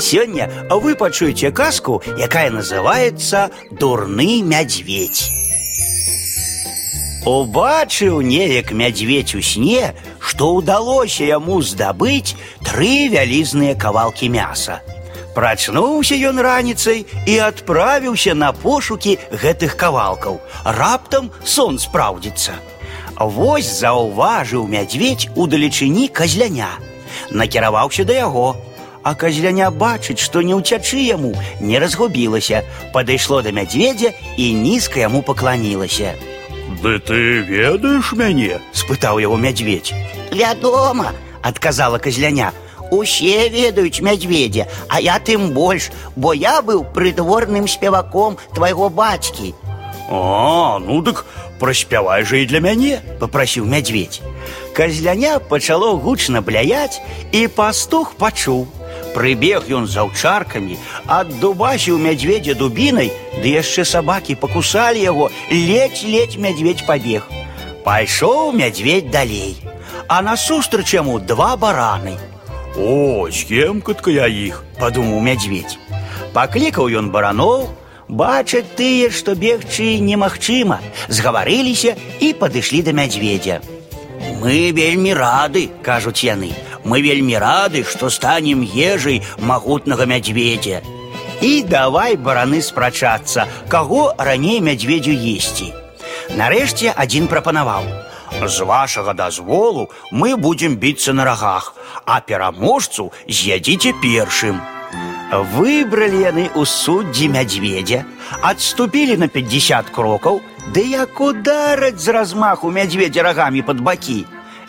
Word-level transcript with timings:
Сёння 0.00 0.49
вы 0.69 0.95
пачуеце 0.95 1.51
казку, 1.51 2.01
якая 2.17 2.49
называется 2.49 3.51
дурны 3.71 4.41
мядзведь. 4.41 5.31
Убачыў 7.25 8.21
неяк 8.21 8.71
мядзведь 8.71 9.35
у 9.35 9.41
сне, 9.41 9.93
што 10.19 10.55
ўдалося 10.57 11.23
яму 11.23 11.61
здабыць 11.61 12.33
тры 12.65 13.13
вялізныя 13.13 13.75
кавалкі 13.75 14.29
мяса. 14.29 14.81
Прачнуўся 15.35 16.17
ён 16.17 16.41
раніцай 16.41 17.05
і 17.27 17.37
адправіўся 17.45 18.33
на 18.33 18.51
пошукі 18.51 19.19
гэтых 19.31 19.77
кавалкаў. 19.77 20.41
Раптам 20.65 21.31
сон 21.45 21.79
спраўдзіцца. 21.79 22.57
Вось 23.15 23.69
заўважыў 23.79 24.65
мядзведь 24.67 25.29
у 25.35 25.47
далечыні 25.47 26.09
казляня. 26.09 26.73
Накіраваўся 27.29 28.03
да 28.03 28.17
яго, 28.17 28.57
а 29.02 29.14
казляня 29.14 29.70
бачыць, 29.70 30.18
што 30.18 30.42
не 30.42 30.54
ўцячы 30.58 30.98
яму, 30.98 31.30
не 31.60 31.78
разгубілася, 31.78 32.64
падышло 32.92 33.42
да 33.42 33.52
мядзведзя 33.54 34.10
і 34.36 34.52
нізка 34.54 35.06
яму 35.06 35.22
пакланілася. 35.22 36.14
Ды 36.82 36.98
ты 36.98 37.40
ведаеш 37.46 38.12
мяне? 38.12 38.58
спытаў 38.74 39.22
яго 39.22 39.36
мядзведь. 39.38 39.94
Вядома, 40.32 41.12
адказала 41.42 41.98
казляня. 41.98 42.50
Усе 42.90 43.48
ведаюць 43.48 44.02
мядзведзя, 44.02 44.66
а 44.88 45.00
я 45.00 45.18
тым 45.18 45.50
больш, 45.54 45.90
бо 46.14 46.34
я 46.34 46.62
быў 46.62 46.84
прыдворным 46.94 47.66
спеваком 47.66 48.38
твайго 48.54 48.90
бацькі. 48.90 49.54
А, 50.10 50.78
ну 50.78 51.02
дык 51.02 51.26
праспявай 51.58 52.22
жа 52.22 52.42
і 52.42 52.46
для 52.46 52.60
мяне, 52.60 53.00
попрасіў 53.18 53.66
мядзведь. 53.66 54.22
Казляня 54.72 55.38
пачало 55.38 55.96
гучна 55.96 56.42
бляяць, 56.42 57.00
і 57.32 57.46
пастух 57.48 58.14
пачуў. 58.14 58.66
Прыбег 59.14 59.70
ён 59.72 59.86
з 59.88 59.96
аўчаркамі, 60.02 60.76
аддубасіў 61.08 61.96
мядзведзя 61.96 62.54
дубінай, 62.54 63.08
ды 63.40 63.48
яшчэ 63.56 63.84
сабакі 63.88 64.36
пакусалі 64.36 65.00
яго, 65.00 65.30
ледзь-ледзь 65.50 66.36
мядзведь 66.36 66.84
пабег. 66.86 67.24
Пайшоў 67.84 68.52
мядзведь 68.52 69.10
далей, 69.10 69.56
а 70.08 70.20
насустрач 70.22 70.92
яму 70.94 71.18
два 71.18 71.56
бараны. 71.56 72.18
О, 72.76 73.28
скемкатка 73.32 74.10
я 74.10 74.26
іх, 74.28 74.62
падумаў 74.78 75.24
мядзведь. 75.24 75.78
Паклікаў 76.36 76.92
ён 77.00 77.08
бараноў, 77.08 77.70
бачаць 78.08 78.68
тыя, 78.76 79.08
што 79.10 79.32
бегчы 79.32 79.96
немагчыма, 80.04 80.80
згаварыліся 81.08 81.96
і 82.20 82.34
падышлі 82.36 82.82
да 82.84 82.92
мядзведзя. 82.92 83.62
Мы 84.42 84.70
вельмі 84.76 85.14
рады, 85.16 85.70
кажуць 85.82 86.20
яны. 86.20 86.52
Мы 86.84 87.02
вельмі 87.02 87.38
рады, 87.38 87.84
што 87.84 88.10
станем 88.10 88.62
ежай 88.62 89.22
магутнага 89.38 90.06
мядзведзя. 90.06 90.82
І 91.40 91.62
давай 91.62 92.16
бараны 92.16 92.62
спрачацца, 92.62 93.46
каго 93.68 94.14
раней 94.18 94.60
мядзведзю 94.60 95.12
есці. 95.12 95.72
Нарэшце 96.36 96.92
адзін 96.96 97.26
прапанаваў: 97.28 97.84
з 98.42 98.64
вашага 98.64 99.14
дазволу 99.14 99.90
мы 100.10 100.36
будзем 100.36 100.76
біцца 100.76 101.12
на 101.12 101.24
рагах, 101.24 101.74
а 102.04 102.20
пераможцу 102.20 103.12
з'ядзіце 103.28 103.92
першым. 104.02 104.60
Выбралі 105.56 106.22
яны 106.22 106.44
ў 106.54 106.62
суддзі 106.70 107.28
мядзведзя, 107.34 108.04
адступілі 108.42 109.16
на 109.18 109.28
50 109.28 109.90
крокаў, 109.90 110.40
ды 110.70 110.86
як 110.86 111.20
удараць 111.20 111.98
з 111.98 112.14
размаху 112.14 112.70
мядзведзя 112.70 113.26
рагамі 113.26 113.62
пад 113.66 113.82
бакі. 113.82 114.24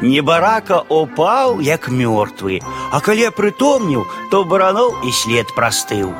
Небарака 0.00 0.80
упаў, 0.88 1.60
як 1.60 1.88
мёртвы, 1.88 2.60
а 2.90 3.00
калі 3.00 3.28
прытомніў, 3.36 4.06
то 4.30 4.44
бараноў 4.44 4.96
і 5.04 5.12
след 5.12 5.52
прастыў. 5.54 6.12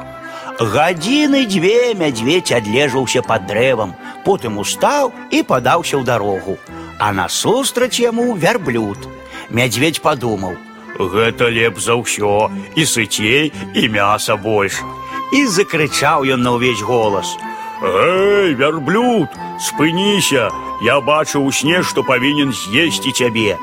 Гадзіны 0.60 1.46
дзве 1.48 1.94
мядзведь 1.94 2.52
адлежаўся 2.52 3.22
пад 3.22 3.46
дрэвам, 3.48 3.96
потым 4.24 4.58
устаў 4.62 5.12
і 5.30 5.42
падаўся 5.42 5.96
ў 5.96 6.04
дарогу. 6.04 6.58
А 7.00 7.12
насустрач 7.12 7.98
яму 7.98 8.34
вярблюд. 8.36 9.08
Мядзведь 9.50 10.02
падумаў: 10.02 10.54
Гэта 10.98 11.48
леп 11.48 11.80
за 11.80 11.96
ўсё, 11.96 12.52
і 12.76 12.84
сыцей, 12.84 13.52
і 13.74 13.88
мяса 13.88 14.36
больш. 14.36 14.84
І 15.32 15.46
закрычаў 15.48 16.28
ён 16.28 16.44
на 16.44 16.52
ўвесь 16.54 16.84
голас: 16.84 17.34
Эй, 17.82 18.54
вярблюд, 18.54 19.28
спыніся, 19.58 20.50
я 20.82 21.00
бачу 21.00 21.42
ў 21.42 21.50
сне, 21.50 21.82
што 21.82 22.06
павінен 22.06 22.52
з'есці 22.54 23.10
цябе. 23.10 23.58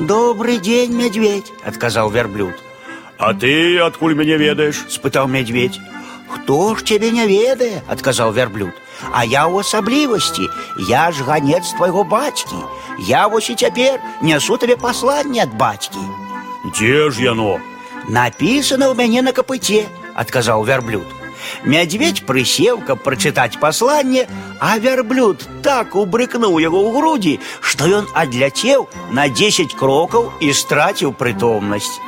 Добрый 0.00 0.58
дзень, 0.58 0.94
мядзведь, 0.94 1.52
адказаў 1.66 2.10
вярблюд. 2.10 2.54
А 3.18 3.34
ты 3.34 3.78
адкуль 3.78 4.14
мяне 4.14 4.38
ведаеш? 4.38 4.86
спытаў 4.88 5.26
мядзведь. 5.26 5.80
Хто 6.30 6.74
ж 6.74 6.84
цябе 6.86 7.10
не 7.10 7.26
ведае, 7.26 7.82
адказаў 7.90 8.32
вярблюд. 8.32 8.72
А 9.12 9.24
я 9.24 9.44
ў 9.50 9.60
асаблівасці, 9.60 10.46
я 10.88 11.10
ж 11.10 11.26
ганец 11.26 11.74
твайго 11.74 12.04
бацькі. 12.04 12.56
Я 12.98 13.26
вось 13.26 13.50
і 13.50 13.58
цяпер 13.58 13.98
нясу 14.22 14.56
табе 14.56 14.76
пасланне 14.76 15.42
ад 15.42 15.52
бацькі. 15.58 16.00
Дзе 16.70 17.10
ж 17.10 17.22
яно? 17.22 17.58
Напісана 18.08 18.88
ў 18.88 18.94
мяне 18.94 19.26
на 19.26 19.34
капыце, 19.34 19.90
адказаў 20.14 20.64
вярблюд. 20.64 21.06
Мядзведь 21.64 22.24
прысеў, 22.26 22.80
каб 22.86 23.02
прачытаць 23.04 23.60
пасланне, 23.60 24.26
а 24.60 24.78
вярблюд 24.78 25.46
так 25.62 25.96
убрыкнуў 25.96 26.60
яго 26.60 26.80
ў 26.84 26.88
грудзі, 26.96 27.34
што 27.60 27.88
ён 28.00 28.08
адляцеў 28.14 28.88
на 29.12 29.28
10 29.28 29.74
крокаў 29.74 30.32
і 30.40 30.52
страціў 30.52 31.12
прытомнасць. 31.12 32.00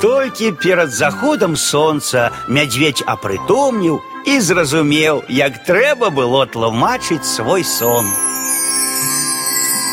Толькі 0.00 0.52
перад 0.62 0.90
заходам 0.94 1.56
сонца 1.56 2.30
мядзведь 2.48 3.02
апрытомніў 3.06 3.98
і 4.26 4.38
зразумеў, 4.40 5.24
як 5.28 5.64
трэба 5.66 6.10
было 6.10 6.46
тлумачыць 6.46 7.26
свой 7.26 7.64
сон. 7.64 8.06